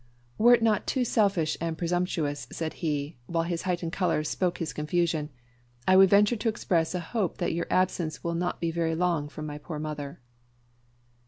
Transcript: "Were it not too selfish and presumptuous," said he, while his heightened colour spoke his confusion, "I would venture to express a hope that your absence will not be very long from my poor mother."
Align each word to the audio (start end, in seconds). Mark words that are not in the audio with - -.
"Were 0.39 0.55
it 0.55 0.63
not 0.63 0.87
too 0.87 1.05
selfish 1.05 1.57
and 1.61 1.77
presumptuous," 1.77 2.47
said 2.51 2.73
he, 2.81 3.17
while 3.27 3.43
his 3.43 3.61
heightened 3.69 3.91
colour 3.91 4.23
spoke 4.23 4.57
his 4.57 4.73
confusion, 4.73 5.29
"I 5.87 5.95
would 5.95 6.09
venture 6.09 6.35
to 6.37 6.49
express 6.49 6.95
a 6.95 6.99
hope 6.99 7.37
that 7.37 7.53
your 7.53 7.67
absence 7.69 8.23
will 8.23 8.33
not 8.33 8.59
be 8.59 8.71
very 8.71 8.95
long 8.95 9.29
from 9.29 9.45
my 9.45 9.59
poor 9.59 9.77
mother." 9.77 10.19